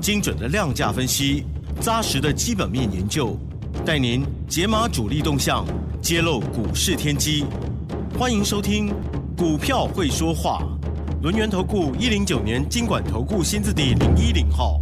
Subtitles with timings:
[0.00, 1.44] 精准的量价分析，
[1.80, 3.36] 扎实的基本面研究，
[3.84, 5.64] 带您解码主力动向，
[6.02, 7.44] 揭露股市天机。
[8.18, 8.88] 欢迎收听
[9.36, 10.62] 《股票会说话》，
[11.22, 14.78] 轮源投顾一零九年经管投顾新字第零一零号。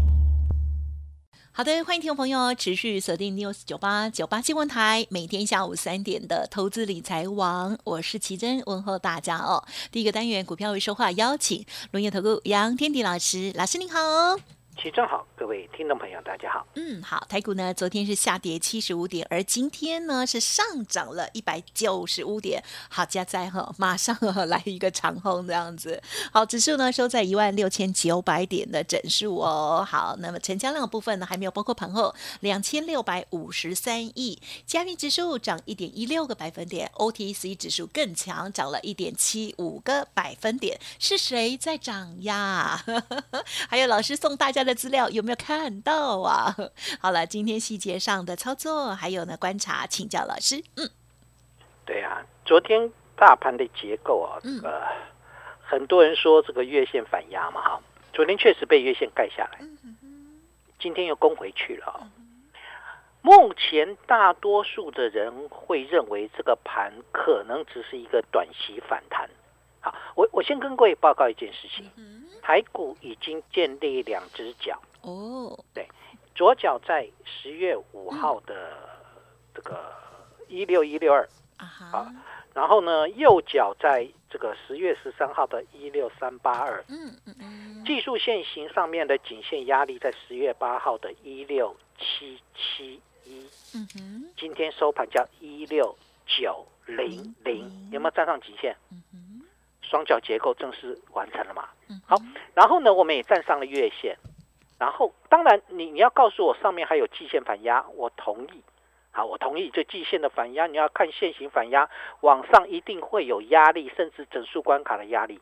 [1.52, 9.64] 好的，欢迎听众朋友持续锁定 news 九八九八新闻台，每天下午三点的投资理财网，我是奇珍，问候大家哦。
[9.90, 13.98] 第一个单元股票会说话，邀请龙岩投顾杨天迪老师，老师您好。
[14.80, 16.64] 齐正好，各位听众朋友，大家好。
[16.76, 24.16] 嗯，好，台股呢昨天是下跌七十五点，而今天呢是上涨了一百九十五点，好加在哈，马上
[24.46, 26.00] 来一个长虹这样子。
[26.32, 29.84] 好，指数呢收在一万六千九百点的整数哦。
[29.84, 40.78] 好，那么成交量的部分呢还没有包括盘后两千六百五十三亿，加密指数涨一点一六个百分点，OTC 指数更强，涨了一点七五个百分点。
[41.00, 42.80] 是谁在涨呀？
[43.68, 46.54] 还有老师送大家资料有没有看到啊？
[47.00, 50.62] 好了，今天细节上的操作还有呢观察，请教老师。
[50.76, 50.88] 嗯，
[51.84, 54.82] 对啊，昨天大盘的结构啊，这个
[55.60, 57.80] 很多人说这个月线反压嘛，哈，
[58.12, 59.60] 昨天确实被月线盖下来，
[60.78, 62.06] 今天又攻回去了啊。
[63.20, 69.28] 目前大多数的人会认为这个盘可能只是一个短期反弹。
[69.80, 71.90] 好，我我先跟各位报告一件事情。
[72.48, 74.80] 台股已经建立两只脚。
[75.02, 75.86] 哦，对，
[76.34, 78.88] 左脚在十月五号的
[79.54, 79.92] 这个
[80.48, 81.28] 一六一六二。
[81.58, 82.10] 啊，
[82.54, 95.94] 然后呢，右脚在这个十月十三号的一六三八二，嗯嗯嗯，技术线型上面的颈线压力在十月八号的一六七七一，嗯哼，今天收盘叫一六
[96.26, 98.74] 九零零，有没有站上颈线？
[98.90, 99.27] 嗯哼。
[99.88, 101.68] 双脚结构正式完成了嘛？
[102.06, 102.16] 好，
[102.54, 104.16] 然后呢，我们也站上了月线，
[104.78, 108.62] 然后当然你你要告诉我上面还有季线反压，我同意。
[109.10, 111.88] 好，我同意这季线的反压，你要看线型反压，
[112.20, 115.40] 往上一定会有压力，甚至整数关卡的压力。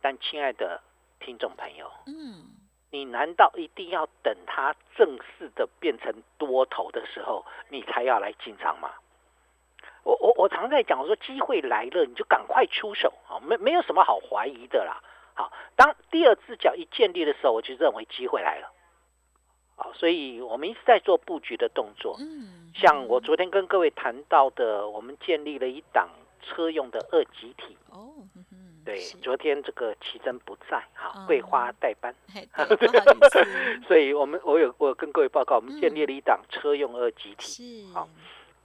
[0.00, 0.80] 但亲爱的
[1.20, 2.46] 听众朋友，嗯，
[2.90, 8.90] 你难道一定要等它正式的变成多头的时候，你才要来进场吗？
[10.08, 13.36] 我我我常在讲，我说机会来了，你就赶快出手啊！
[13.40, 15.02] 没没有什么好怀疑的啦。
[15.34, 18.72] 好，当第二只脚一建立的时候，我就认为机会来了。
[19.76, 22.16] 好，所以我们一直在做布局的动作。
[22.20, 26.08] 嗯，像我昨天跟各位谈到的，我们建立了一档
[26.40, 27.76] 车用的二级体。
[27.90, 28.08] 哦，
[28.86, 32.14] 对，昨天这个奇珍不在，哈，桂花代班。
[33.86, 37.84] 所以我们我有我有跟各位报告，我们建立了一档车用二级体。
[37.84, 38.08] 是，好。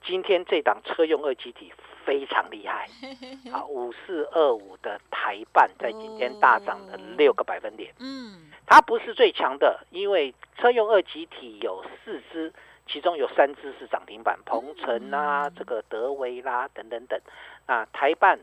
[0.05, 1.71] 今天这档车用二级体
[2.05, 2.87] 非常厉害，
[3.51, 7.93] 啊，五四二五的台办在今天大涨了六个百分点。
[7.99, 12.53] 嗯，它不是最强的，因为车用二级体有四只，
[12.87, 17.19] 其中有三只是涨停板，鹏程啊，这个德维啦等等等。
[17.65, 18.39] 那台办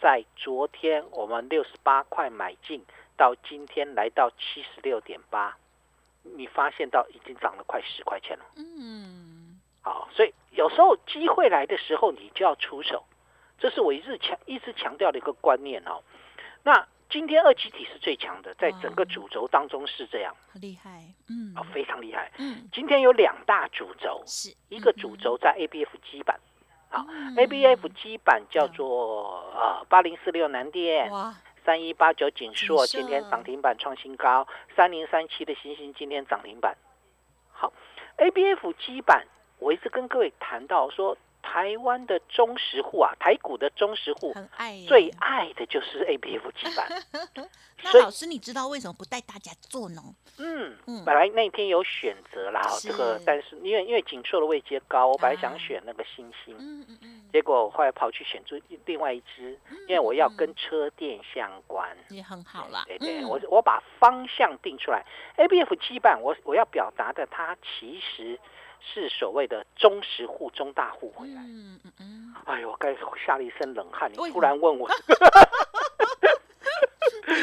[0.00, 2.84] 在昨天我们六十八块买进，
[3.16, 5.56] 到今天来到七十六点八，
[6.22, 8.44] 你发现到已经涨了快十块钱了。
[8.56, 9.31] 嗯，
[9.82, 10.32] 好，所以。
[10.54, 13.04] 有时候机会来的时候，你就要出手，
[13.58, 16.02] 这是我一直强一直强调的一个观念哦。
[16.62, 22.30] 那今天二级体是最强的，在整个主轴当中是这样，厉害，嗯，哦，非常厉害。
[22.36, 26.38] 嗯，今天有两大主轴，是一个主轴在 A B F 基板，
[26.90, 27.06] 好
[27.38, 31.10] ，A B F 基板叫做呃八零四六南电，
[31.64, 36.76] 三一八九锦硕今天涨停板创新高，三零三七的星星今天涨停板，
[37.50, 37.72] 好
[38.16, 39.26] ，A B F 基板。
[39.62, 44.34] 我一直跟各位谈到说，台湾的忠实户啊，台股的忠实户，
[44.86, 46.88] 最爱的就是 A B F 基板。
[47.84, 50.00] 那老师，你知道为什么不带大家做呢？
[50.38, 58.54] 嗯嗯，本来那天有选择啦，这个，但是因为因为锦硕的位阶高，我本来想选那个星星，嗯嗯嗯，结果后来跑去选出
[58.84, 62.84] 另外一只，因为我要跟车电相关，也很好啦。
[62.86, 65.04] 对对，我我把方向定出来
[65.36, 68.38] ，A B F 基板，我我要表达的，它其实。
[68.84, 71.42] 是所谓的中实户、中大户回来。
[71.42, 72.34] 嗯嗯嗯。
[72.44, 72.94] 哎呦，我该
[73.24, 74.10] 吓了一身冷汗。
[74.10, 74.88] 你突然问我，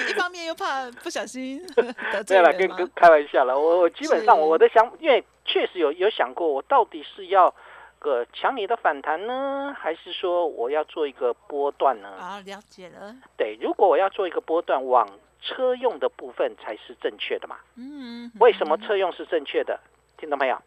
[0.10, 1.66] 一方面又怕不小心
[2.12, 3.58] 得罪人吗跟跟开玩笑了。
[3.58, 7.54] 我我基本上是我的想，因为确实有有想过，我到底是要
[8.00, 12.10] 个强你的反弹呢，还是说我要做一个波段呢？
[12.20, 15.08] 啊，了解了，对，如果我要做一个波段，往
[15.42, 17.58] 车用的部分才是正确的嘛。
[17.76, 19.80] 嗯，为什么车用是正确的？
[20.18, 20.62] 听到没有？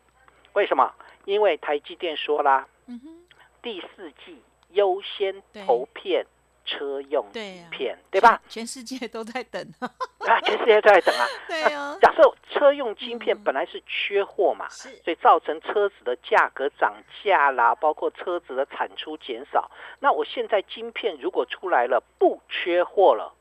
[0.54, 0.92] 为什么？
[1.24, 3.24] 因为台积电说啦，嗯哼，
[3.62, 6.26] 第四季优先投片
[6.64, 8.40] 车用对啊晶片，对吧？
[8.48, 8.64] 全？
[8.64, 9.90] 全世界都在等啊，
[10.26, 11.26] 啊，全世界都在等啊。
[11.46, 19.70] 对啊，假设车用晶片嗯本来是缺货嘛，是，所以造成车子的价格涨价啦，包括车子的产出减少。
[20.00, 23.32] 那我现在晶片如果出来了，不缺货了，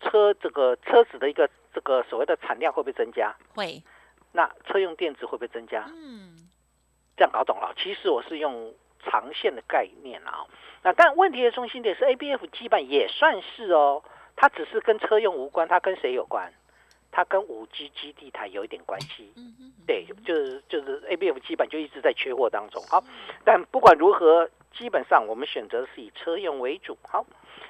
[0.00, 3.34] 车这个车子的一个这个所谓的产量会不会增加？
[3.54, 3.82] 会，
[4.32, 5.84] 那车用电子会不会增加？
[5.88, 6.49] 嗯，
[7.20, 7.74] 这样搞懂了。
[7.76, 8.72] 其实我是用
[9.04, 10.46] 长线的概念啊。
[10.82, 14.02] 那但问题的中心点是 ABF 基板也算是哦，
[14.36, 16.50] 它只是跟车用无关，它跟谁有关？
[17.12, 19.30] 它跟五 G 基地台有一点关系。
[19.86, 22.82] 对，就是就是 ABF 基板就一直在缺货当中。
[22.88, 23.04] 好，
[23.44, 26.96] 但不管如何，基本上我们选择是以车用为主。
[27.02, 27.26] 好，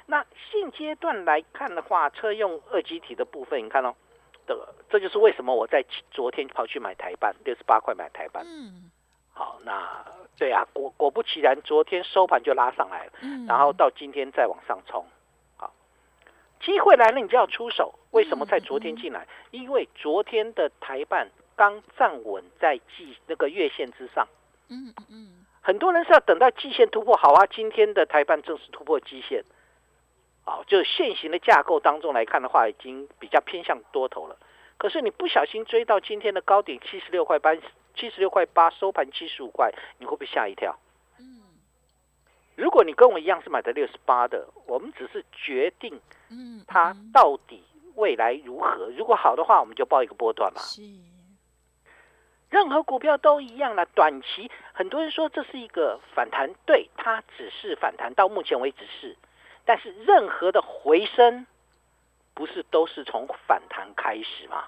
[0.07, 3.93] 那现阶段来看的话，车用二极体的部分，你看哦，
[4.47, 8.47] 这个这就是为什么我在昨天跑去买台办，六十八块买台办。
[8.47, 8.93] 嗯
[9.41, 10.05] 好，那
[10.37, 15.03] 对啊，果果不其然，昨天收盘就拉上来了，嗯，然后到今天再往上冲。
[15.57, 15.73] 好，
[16.61, 17.95] 机会来了，你就要出手。
[18.11, 19.27] 为什么在昨天进来？
[19.51, 24.29] 因为昨天的台办刚站稳在季那个月线之上，
[24.69, 27.17] 嗯嗯嗯，很多人是要等到季线突破。
[27.17, 29.43] 好啊，今天的台办正式突破季线。
[30.45, 34.37] 好，就现行的架构当中来看的话，已经比较偏向多头了。
[34.77, 37.55] 可是你不小心追到今天的高点七十六块八，
[37.95, 40.79] 七十六块八收盘七十五块，你会不会吓一跳？
[41.19, 41.43] 嗯
[42.57, 45.99] 如果你跟我一样是买的六十八的，我们只是决定
[46.29, 47.65] 嗯，它嗯到底
[47.95, 48.91] 未来如何。
[48.99, 50.61] 如果好的话，我们就报一个波段嘛。
[50.61, 50.83] 是，
[52.51, 59.17] 任何股票都一样了，短期很多人说这是一个反弹，对，它只是反弹，到目前为止是。
[59.65, 61.47] 但是任何的回升，
[62.35, 64.65] 不是都是从反弹开始吗？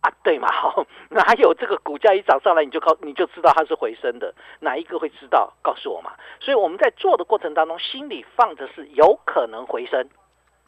[0.00, 0.50] 啊，对嘛？
[0.52, 4.32] 好哪有这个股价一涨上来你就告你就知道它是回升的？
[4.60, 5.52] 哪一个会知道？
[5.62, 6.12] 告诉我嘛。
[6.40, 10.08] 所以我们在做的过程当中，心里放的是有可能回升，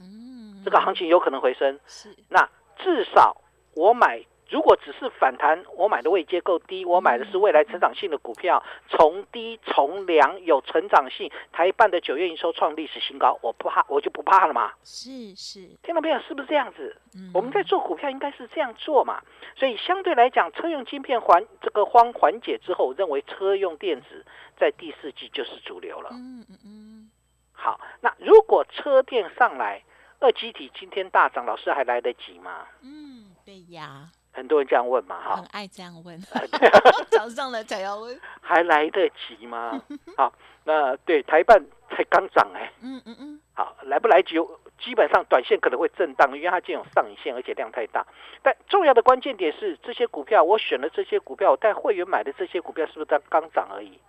[0.01, 1.79] 嗯，这个行情有可能回升。
[1.87, 3.37] 是，那至少
[3.77, 14.73] 我买，如果只是反弹，我买的位阶够低，我买的是未来成长性的股票，从低从良有成长性，台办的九月营收创历史新高，我不怕，我就不怕了嘛。
[14.83, 16.19] 是是，听到没有？
[16.21, 16.97] 是不是这样子？
[17.15, 19.23] 嗯，我们在做股票应该是这样做嘛。
[19.57, 24.27] 所以相对来讲，车用晶片缓这个荒缓解之后，我认为车用电子
[24.59, 26.11] 在第四季就是主流了。
[26.13, 27.11] 嗯嗯嗯，
[27.53, 29.83] 好，那如果车电上来，
[30.19, 32.67] 二基体今天大涨，老师还来得及吗？
[32.83, 36.41] 嗯，对呀，很多人这样问嘛，哈很，爱这样问，啊
[37.11, 39.81] 早上了才要问，还来得及吗？
[40.17, 40.33] 好，
[40.65, 44.37] 那对台办才刚涨哎，嗯嗯嗯，好，来不来及？
[44.83, 48.07] 基本上短线可能会震荡，因为它今天有上影线，而且量太大。
[48.43, 54.01] 但重要的关键点是，这些股票我选了这些股票，我带会员买的这些股票是不是它刚涨而已？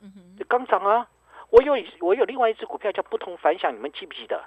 [0.00, 1.08] 嗯哼，刚涨啊！
[1.50, 4.40] 我有我有另外一只股票叫不同凡响，你们记不记得？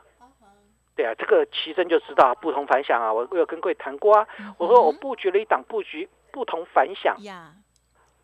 [1.01, 4.27] 对啊，这个奇珍就知道不同凡响啊，我我有跟各位谈过啊。
[4.59, 7.53] 我说我布局了一档布局不同凡响，呀，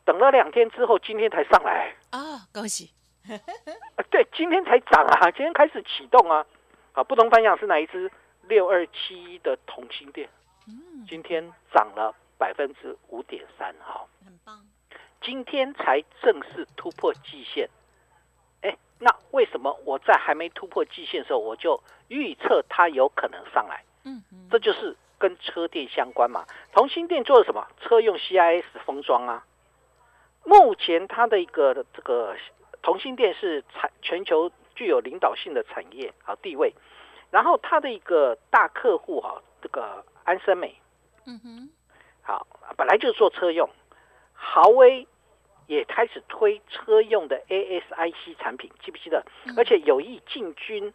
[0.06, 1.96] 等了两天之后，今天才上来。
[2.12, 2.92] 啊，恭喜，
[3.26, 6.46] 啊，对，今天才涨啊，今天开始启动啊。
[6.94, 8.12] 啊，不同凡响是哪一支？
[8.44, 10.30] 六二七一的同心店，
[10.68, 14.64] 嗯，今天涨了百分之五点三，哈，很棒，
[15.20, 17.68] 今天才正式突破季线。
[19.00, 23.84] 哎，那为什么我在还没突破季线的时候，我就预测它有可能上来？
[24.50, 26.46] 这就是跟车电相关嘛。
[26.74, 27.68] 同心电做了什么？
[27.82, 29.46] 车用 CIS 封装啊。
[30.46, 32.36] 目前它的一个这个
[32.82, 36.74] 同心电是产全球具有领导性的产业啊地位，
[37.32, 40.80] 然后它的一个大客户哈、这个安森美
[41.26, 41.70] 嗯哼，
[42.22, 43.70] 好，本来就是做车用，
[44.32, 45.06] 豪威
[45.68, 49.24] 也开始推车用的 ASIC 产品，记不记得？
[49.56, 50.94] 而且有意进军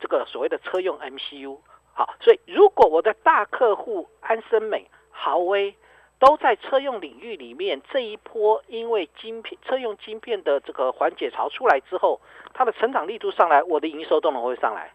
[0.00, 1.58] 这个所谓的车用 MCU。
[1.92, 5.74] 好，所以如果我的大客户安森美、豪威
[6.20, 12.20] 都在车用领域里面，这一波因为晶片车用晶片的这个缓解潮出来之后，
[12.54, 14.92] 它的成长力度上来，我的营收动能会上来，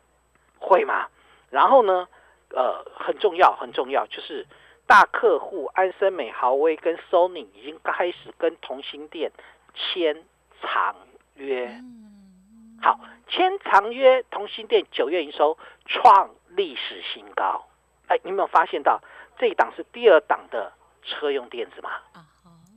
[0.59, 1.07] 会吗？
[1.49, 2.07] 然后呢，
[2.51, 4.45] 呃，很重要，很重要，就是
[4.87, 9.31] 大客户安森美、豪威跟 Sony 已经开始跟同心电
[9.73, 10.23] 签
[10.61, 10.95] 长
[11.35, 11.67] 约。
[11.67, 17.65] 嗯，好，签长约，同心电九月营收创历史新高。
[18.07, 19.01] 哎，你有没有发现到
[19.37, 20.71] 这一档是第二档的
[21.01, 21.89] 车用电子嘛？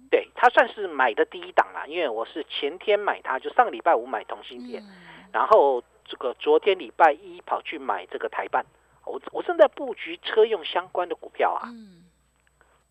[0.08, 8.64] 对，它算是买的第一档啦，因为我是前天买它，就上个礼拜五买同心电，嗯然后这个昨天礼拜一跑去买这个台办，
[9.06, 11.68] 我我正在布局车用相关的股票啊。
[11.68, 12.04] 嗯，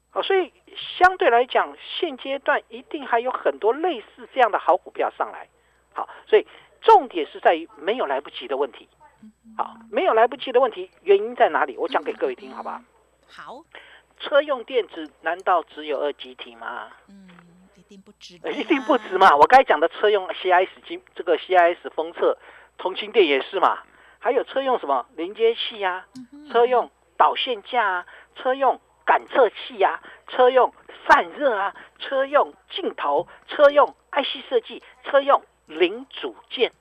[0.09, 0.51] 好，所以
[0.97, 5.47] 相对来讲，现阶段一定还有很多类似这样的好股票上来。
[5.93, 6.47] 好，所以
[6.81, 8.87] 重点是在于没有来不及的问题。
[9.57, 11.77] 好，没有来不及的问题，原因在哪里？
[11.77, 12.81] 我讲给各位听，好不好？
[13.27, 13.63] 好，
[14.19, 16.91] 车用电子难道只有二极体吗？
[17.07, 17.29] 嗯，
[17.75, 19.17] 一定不值呃得，一定不止。
[19.17, 19.35] 嘛！
[19.35, 22.37] 我刚才讲的车用 CIS 金这个 CIS 封测，
[22.77, 23.79] 同心电也是嘛，
[24.25, 25.05] 还有车用什么？
[25.15, 30.73] 连接器啊，嗯车用导线架啊，车用感测器啊，车用
[31.07, 36.71] 散热啊，车用镜头，车用 IC 设计，车用零组件，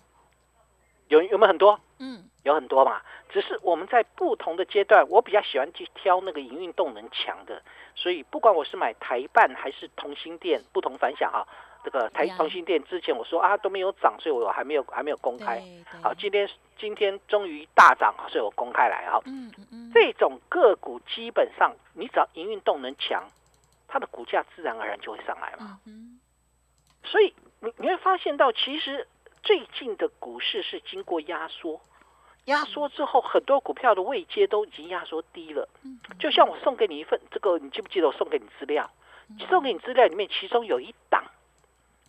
[1.09, 1.79] 有有没有很多？
[1.99, 7.61] 嗯，有很多嘛，只是我们在不同的阶段，我比较喜欢去挑那个营运动能强的，
[7.95, 11.45] 所以不管我是买台办还是同心店，不同凡响啊。
[11.85, 15.63] 这个台呀同心店之前我说啊都没有涨，所以我还没有还没有公开。
[16.03, 16.49] 好，今天
[16.79, 19.21] 今天终于大涨啊，所以我公开来哈。
[19.27, 23.23] 嗯嗯嗯，这种个股基本上你只要营运动能强，
[23.87, 25.79] 它的股价自然而然就会上来嘛。
[25.87, 26.19] 嗯，
[27.05, 29.07] 所以你你会发现到，其实
[29.43, 31.79] 最近的股市是经过压缩，
[32.47, 35.69] 压缩之后，很多股票的位阶都已经压缩低了。
[35.83, 38.91] 嗯就像我送给你一份这个，你记不记得我送给你资料？
[39.49, 41.25] 送给你资料里面，其中有一档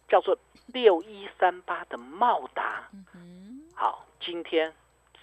[0.08, 2.88] 叫做六一三八的茂达。
[3.14, 4.74] 嗯，好，今天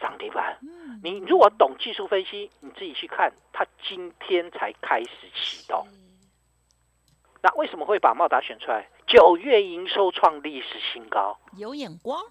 [0.01, 0.59] 涨停板。
[0.62, 5.87] 嗯，你如果懂技术分析，你自己去看，它今天才开始启动。
[7.43, 8.89] 那为什么会把茂达选出来？
[9.07, 11.37] 九月营收创历史新高。
[11.57, 12.25] 有眼光，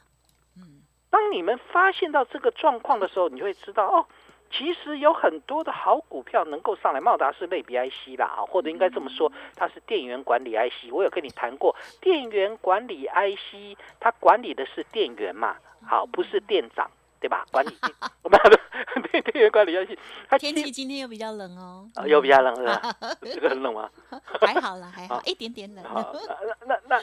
[0.56, 4.08] 嗯当你们发现到这个状况的时候，你会知道哦，
[4.52, 7.02] 其实有很多的好股票能够上来。
[7.02, 10.92] 茂达是类比 IC 啦啊，或者应该这么说，它是电源管理 IC。
[10.92, 15.56] 我有跟你谈过，电源管理 IC，它管理的是电源嘛，
[15.88, 16.90] 好，不是店长。
[17.22, 17.46] 对吧？
[17.54, 17.94] 管理电，
[18.24, 18.38] 不不，
[19.12, 19.96] 电电源管理 IC，
[20.40, 22.82] 天气今天又比较冷哦，啊又比较冷是吧？
[23.22, 23.88] 这个很冷吗？
[24.42, 25.84] 还好啦，还好好，一点点冷。
[25.86, 26.16] 好，
[26.66, 27.00] 那那那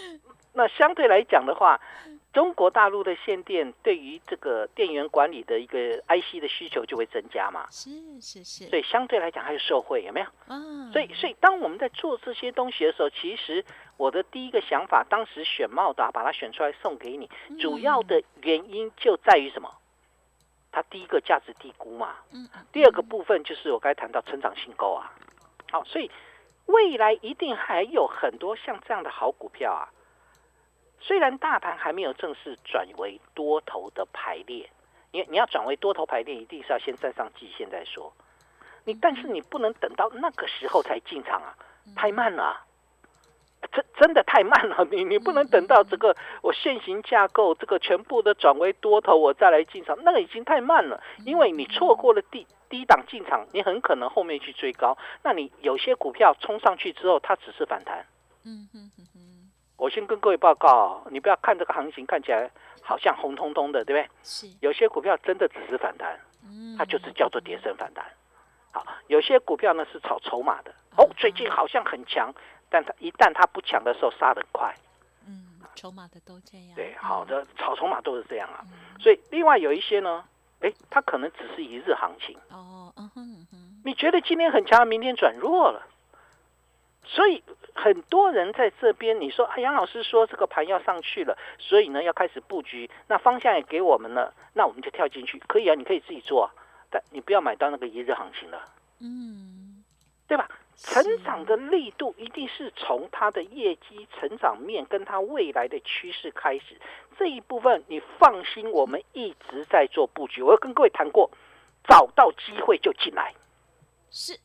[0.54, 1.80] 那相对来讲的话，
[2.32, 10.26] 中国大陆的限电对于这个电源管理的一个 IC 的需求就会增加嘛，是是是，所以相对来讲还有受惠，有没有？
[10.46, 13.64] 啊，所以所以当我们在做这些东西的时候，其实
[13.96, 19.74] 我的第一个想法，当时选茂达把它选出来送给你，主要的原因就在于什么？
[20.70, 25.10] 它第一个价值低估嘛，嗯嗯第二个部分就是我刚才谈到成长性高啊，
[25.72, 26.10] 好，所以
[26.66, 29.88] 未来一定还有很多像这样的好股票啊。
[31.00, 34.68] 虽然大盘还没有正式转为多头的排列，
[35.12, 38.12] 因为你要转为多头排列，一定是要先站上季线再说。
[38.84, 41.54] 你但是你不能等到那个时候才进场啊，
[41.94, 42.64] 太慢了啊、
[43.72, 54.96] 真真的太慢了， 你你不能等到这个我现行架构这个全部的转为多头，我再来进场，那个已经太慢了，因为你错过了低低档进场，你很可能后面去追高。
[55.22, 58.06] 那你有些股票冲上去之后，它只是反弹。
[58.44, 58.87] 嗯哼哼哼，
[59.78, 62.50] 我先跟各位报告哦，你不要看这个行情看起来
[62.82, 64.10] 好像红彤彤的，对不对？
[64.24, 68.04] 是，有些股票真的只是反弹，嗯，它就是叫做跌升反弹。
[68.72, 72.34] 好，有些股票呢是炒筹码的，哦，最近好像很强，
[72.68, 74.74] 但它一旦它不强的时候杀得快。
[75.26, 78.60] 嗯，筹码的都这样，对，好的，炒筹码都是这样啊。
[78.64, 80.24] 嗯，所以另外有一些呢，
[80.60, 82.36] 哎，它可能只是一日行情。
[82.50, 85.86] 哦，嗯哼嗯哼，你觉得今天很强，明天转弱了，
[87.04, 87.44] 所以
[87.80, 96.50] 很多人在这边，你说啊，杨老师说这个盘要上去了，所以呢要开始布局，那方向也给我们了，那我们就跳进去，可以啊，你可以自己做啊，
[96.90, 98.60] 但你不要买到那个一日行情了，
[99.00, 99.84] 嗯，
[100.26, 100.48] 对吧？
[100.80, 106.80] 成长的力度一定是从它的业绩成长面跟它未来的趋势开始，
[107.18, 110.40] 这一部分你放心，我们一直在做布局。
[110.40, 111.30] 我要跟各位谈过，
[111.88, 113.34] 找到机会就进来。
[114.10, 114.38] 是，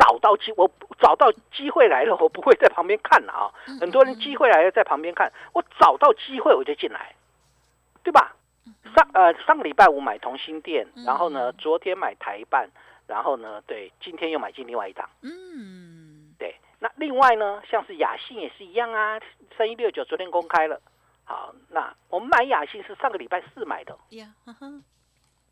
[0.00, 3.52] 找到机，我找到机会来了，我不会在旁边看了啊。
[3.66, 7.14] 嗯很多人机会来了在旁边看，我找到机会我就进来，
[8.02, 8.34] 对吧？
[8.96, 12.70] 上呃上个礼拜五买同心店，然后呢嗯昨天买台办，
[13.06, 16.56] 然后呢对今天又买进另外一档，嗯，对。
[16.78, 19.20] 那另外呢像是雅信也是一样啊，
[19.58, 20.80] 三一六九昨天公开了，
[21.24, 23.98] 好，那我们买雅信是上个礼拜四买的，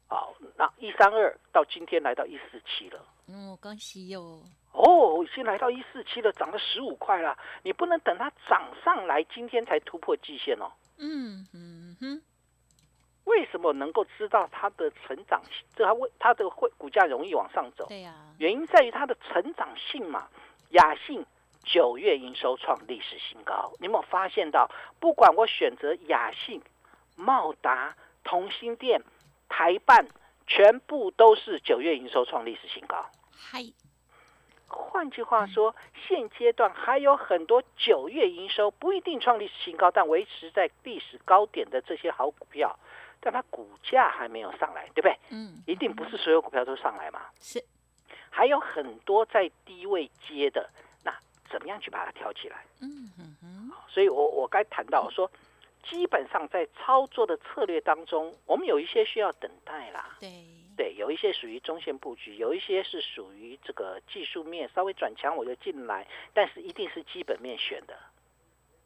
[0.08, 2.98] 好，那一三二到今天来到一四七了。
[3.30, 4.42] 嗯，恭喜哟，
[4.72, 7.36] 哦，已经来到一四七了，涨了十五块了。
[7.62, 10.72] 你不能等它涨上来，今天才突破季线哦。
[10.96, 12.22] 嗯嗯哼，
[13.24, 15.42] 为什么能够知道它的成长？
[15.76, 17.86] 这它为它的会股价容易往上走？
[17.86, 20.28] 对呀，原因在于它的成长性嘛。
[20.70, 21.24] 雅信
[21.64, 24.70] 九月营收创历史新高，你有没有发现到？
[25.00, 26.62] 不管我选择雅信、
[27.14, 29.02] 茂达、同心店、
[29.48, 30.06] 台办，
[30.46, 33.04] 全部都是九月营收创历史新高。
[33.40, 33.64] 嗨，
[34.66, 35.74] 换句话说，
[36.06, 42.76] 现阶段还有很多九月营收不一定创历史新高，但维持在历史高点的这些好股票，
[43.20, 45.16] 但它股价还没有上来，对不对？
[45.30, 47.22] 嗯，一定不是所有股票都上来嘛。
[47.40, 47.64] 是，
[48.28, 50.68] 还有很多在低位接的，
[51.04, 51.16] 那
[51.48, 52.66] 怎么样去把它挑起来？
[52.82, 55.30] 嗯哼哼，所以我我该谈到说，
[55.88, 60.16] 基本上在操作的策略当中，我们有一些需要等待啦。
[60.20, 60.28] 对，
[60.78, 67.98] 对，有一些属于中线布局，有一些是属于这个技术面稍微转强我就进来，但是一定是基本面选的。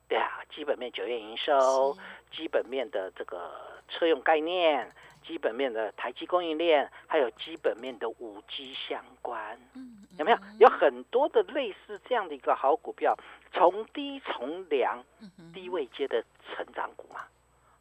[0.09, 1.95] 对啊，基本面九月营收，
[2.31, 3.53] 基本面的这个
[3.89, 4.91] 车用概念，
[5.23, 10.39] 基本面的台积供应链，还有基本面的五 G 相关，嗯，有没有？
[10.61, 13.15] 有很多的类似这样的一个好股票，
[13.53, 15.05] 从低从良，
[15.53, 17.21] 低位接的成长股嘛。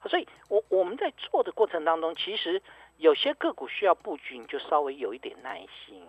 [0.10, 2.60] 所以我我们在做的过程当中，其实
[2.98, 6.03] 有些个股需要布局，你就稍微有一点耐心。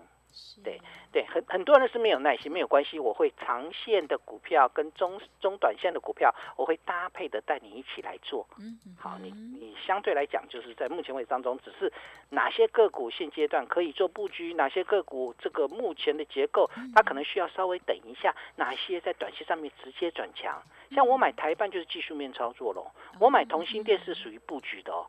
[0.65, 0.81] 对
[1.12, 8.49] 对，很很多人是没有耐心，没有关系，我会长线的股票跟中中短线的股票，我会搭配的带你一起来做。
[8.59, 11.93] 嗯好，你你相对来讲，就是在目前为止当中，只是
[12.31, 20.62] 哪些个股现阶段可以做布局，哪些个股这个目前的结构，它可能需要稍微等一下，哪些在短线上面直接转强。
[20.93, 25.05] 像我买台办就是技术面操作咯，我买同心电是属于布局的哦。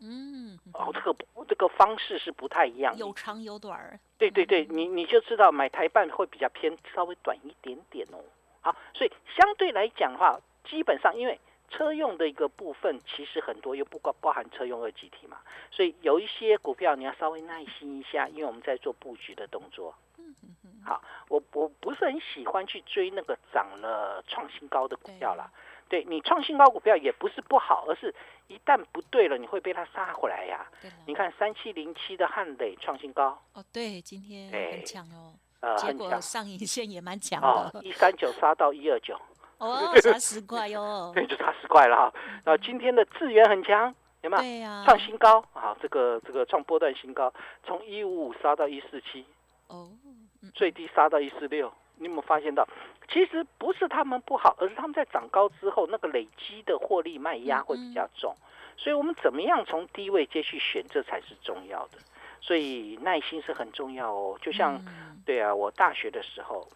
[0.00, 1.16] 嗯，哦，这个
[1.48, 2.98] 这个方式是不太一样的。
[2.98, 8.18] 有长有短儿，对对对，你你就知道买台办会比较偏稍微短一点点哦。
[8.60, 11.38] 好，所以相对来讲的话，基本上因为
[11.70, 15.38] 车用的一个部分，其实很多又不包包含车用二级体嘛，
[15.70, 19.94] 所以有一些股票你要稍微耐心一下，因为我们在做布局的动作。
[20.16, 25.50] 嗯嗯嗯好，我我不是很喜欢去追那个涨了创新高的股票啦。
[25.88, 28.14] 对你创新高股票也不是不好，而是
[28.48, 30.66] 一旦不对了，你会被它杀回来呀。
[31.06, 39.18] 你看三七零七的汉磊创新高，哦，对，今天对很强哦，呃，结果上影线也蛮强哦，的，一三九杀到一二九，
[39.58, 42.14] 哦，差十块哟， 对，就差十块了哈。
[42.44, 44.42] 那今天的智源很强，有没有？
[44.42, 47.32] 对呀，创新高啊，这个这个创波段新高，
[47.64, 49.24] 从一五五杀到一四七，
[49.68, 50.12] 哦，嗯。
[50.54, 51.72] 最低杀到一四六。
[51.96, 52.66] 你有没有发现到，
[53.08, 58.34] 其实不是他们不好，而是他们在涨高之后，那个累积的获利卖压会比较重。
[58.76, 61.98] 所以我们怎么样从低位接去选，这才是重要的。
[62.40, 64.38] 所以耐心是很重要哦。
[64.42, 66.68] 就像，嗯对啊，我大学的时候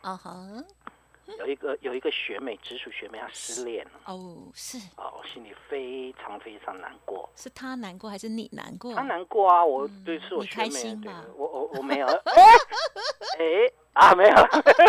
[1.39, 3.91] 有一个有一个学妹，直属学妹，她失恋了。
[4.07, 7.29] 哦，是哦，我心里非常非常难过。
[7.37, 8.95] 是她难过还是你难过？
[8.95, 10.99] 她难过啊，我嗯对是我学妹
[11.37, 12.07] 我我我没有，
[13.39, 14.35] 哎哎啊没有，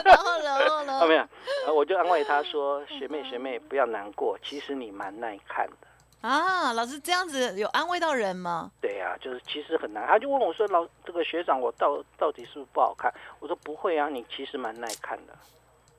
[0.06, 0.40] 然后？
[0.42, 1.08] 然 后啊呢？
[1.08, 1.28] 没有，
[1.66, 5.88] 呃我就安慰她说，学妹学妹不要难过，其实你蛮耐看的。
[6.22, 8.72] 啊，老师这样子有安慰到人吗？
[8.82, 10.06] 对呀、就是其实很难。
[10.06, 13.14] 他就问我说，老这个学长，我到到底是不是不好看？
[13.40, 15.34] 我说不会啊，你其实蛮耐看的。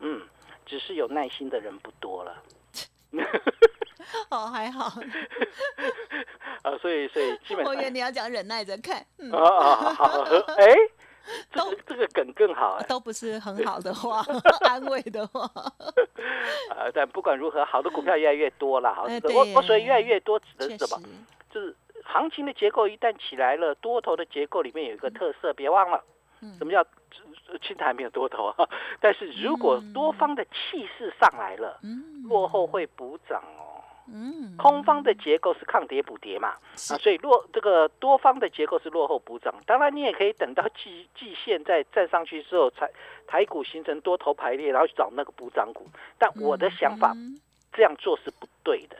[0.00, 0.20] 嗯，
[0.66, 2.42] 只是有耐心的人不多了。
[4.30, 4.86] 哦，还好，
[6.62, 10.22] 啊，所以所以基本上我以为你要讲忍耐着看，嗯，啊啊好好，
[10.56, 10.74] 哎，
[11.52, 12.86] 这个这个梗更好哎。
[12.86, 14.24] 都不是很好的话，
[14.68, 15.48] 安慰的话，
[16.70, 18.94] 呃，但不管如何，好的股票越来越多了。
[18.94, 21.08] 好，我我所以越来越多指的是什么？，
[21.52, 26.02] 就是行情的结构一旦起来了，多头的结构里面有一个特色，别忘了，
[26.40, 26.86] 嗯什么叫呃
[27.58, 28.68] 青苔没有多头啊？
[29.00, 33.82] 但是如果多方的气势上来了，嗯，落后会补涨哦。
[34.12, 39.54] 嗯，空方的结构是抗跌补跌嘛，啊，所以落这个多方的结构是落后补涨。
[39.66, 42.90] 当然，你也可以等到季季线再站上去之后，才
[43.28, 45.86] 台股形成多头排列，然后去找那个补涨股。
[46.18, 47.38] 但我的想法嗯
[47.72, 48.96] 这样做是不对的，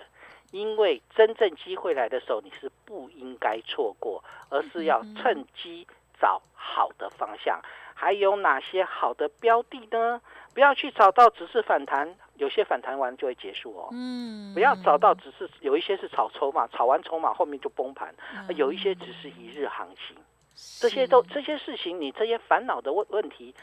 [0.53, 5.85] 因为真正机会来的时候，你是不应该错过，而是要趁机
[6.21, 7.61] 找好的方向。
[8.01, 10.23] 还有哪些好的标的呢？
[10.55, 13.91] 不要去找到只是反弹，有些反弹完就会结束哦。
[13.93, 18.15] 嗯，不要找到只是有一些是炒筹码，炒完筹码后面就崩盘，
[18.49, 20.17] 嗯有一些只是一日行情。
[20.81, 23.55] 这些都这些事情，你这些烦恼的问问题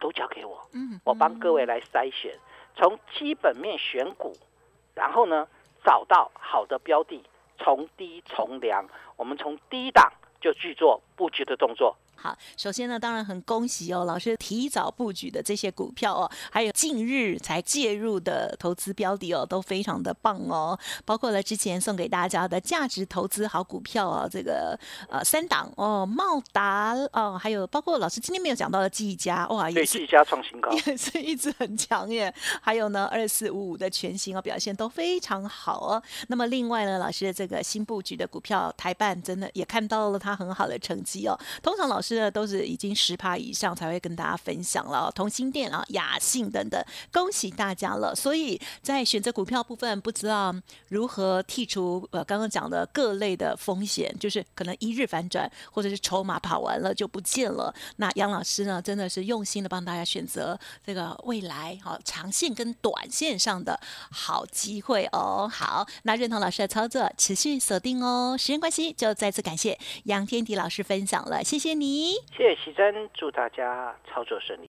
[0.00, 2.36] 都交给我，嗯，我帮各位来筛选，
[2.74, 4.32] 从基本面选股，
[4.92, 5.46] 然后呢
[5.84, 7.22] 找到好的标的，
[7.58, 8.84] 从低从良，
[9.16, 20.78] 我们从低档就去做布局的动作，好，首先呢，当然很恭喜哦，老师提早布局的这些股票哦，还有近日才介入的投资标的哦，都非常的棒哦。
[21.04, 32.32] 包括了之前送给大家的价值投资好股票哦，这个呃三档哦，茂达哦，还有包括老师今天没有讲到的技嘉哇，也是技嘉创新高，也是一直很强耶。
[32.62, 36.02] 还有呢，二四五五的全新哦，表现都非常好哦。
[36.28, 41.38] 那么另外呢，老师的这个新布局的股票台办真的也看到了它很好的成绩哦。
[41.62, 42.14] 通常老师。
[42.14, 48.14] 这都是已经十趴以上才会跟大家分享了，同心店啊、雅信等等，恭喜大家了。
[48.14, 50.54] 所以在选择股票部分，不知道
[50.88, 57.74] 如何剔除呃刚刚讲的各类的风险，就是可能一日反转，或者是筹码跑完了就不见了。
[57.96, 65.50] 那杨老师呢，真的是用心的帮大家选择这个未来好长线跟短线上的好机会哦。
[65.52, 68.36] 好，那认同老师的操作，持续锁定哦。
[68.38, 71.93] 时间关系，就再次感谢杨天迪老师分享了，谢谢你。
[72.36, 74.68] 谢谢奇珍，祝大家操作顺利。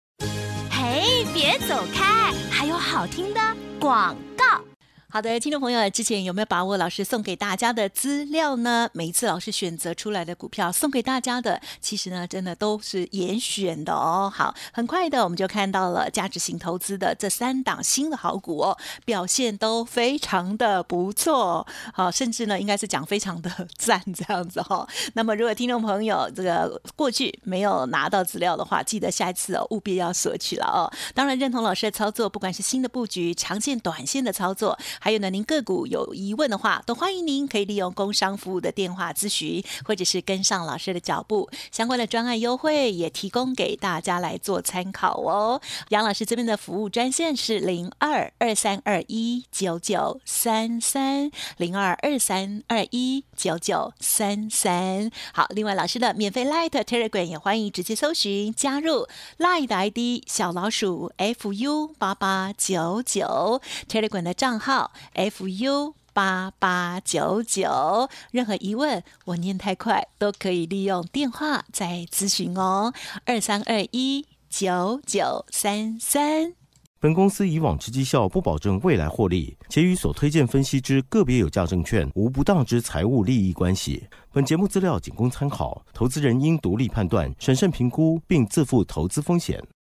[0.71, 3.41] 嘿，别走开，还有好听的
[3.79, 4.70] 广告。
[5.13, 8.89] 好的，听众朋友，之前有没有把握老师送给大家的资料呢？
[8.93, 14.33] 每一次老师选择出来的股票送给大家的，其实呢，真的都是严选的哦。
[14.33, 21.67] 好，很快的我们就看到了价值型投资的这三档新的好股哦，表现都非常的不错。
[21.93, 24.87] 好，甚至呢，应该是讲非常的赞这样子哈。
[25.15, 30.87] 那么，如果听众朋友这个过去没有拿到资料的话，记得下一次哦，务必要索取了哦。
[31.15, 34.79] 当然，认同老师的操作，不管是新的布局、长线、短线的操作。
[35.01, 45.61] 还有呢，您个股有疑问的话，都欢迎您可以利用工商服务的电话咨询，或者是跟上老师的脚步，相关的专案优惠也提供给大家来做参考哦。
[45.89, 55.11] 杨老师这边的服务专线是零二二三二一九九三三零二二三二一九九三三。
[55.33, 59.09] 好，另外老师的免费 Light Telegram 也欢迎直接搜寻加入
[59.39, 64.90] Light 的 ID 小老鼠 fu 八八九九 Telegram 的账号。
[65.15, 72.93] Fu 八八九九，任何疑问我念太快都可以利用电话再咨询哦，
[73.25, 76.53] 二三二一九九三三。
[76.99, 84.07] 本公司以往之绩效不保证未来获利，且与所推荐分析之个别有价证券无不当之财务利益关系。
[84.33, 89.63] 本节目资料仅供参考，投资人应独立判断、审慎评估，并自负投资风险。